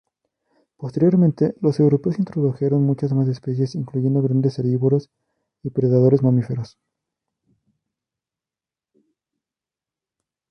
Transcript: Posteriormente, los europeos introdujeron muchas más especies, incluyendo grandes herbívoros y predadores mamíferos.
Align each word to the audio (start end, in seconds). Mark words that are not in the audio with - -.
Posteriormente, 0.77 1.53
los 1.61 1.79
europeos 1.79 2.17
introdujeron 2.17 2.81
muchas 2.83 3.13
más 3.13 3.27
especies, 3.27 3.75
incluyendo 3.75 4.23
grandes 4.23 4.57
herbívoros 4.57 5.11
y 5.61 5.69
predadores 5.69 6.23
mamíferos. 6.23 6.79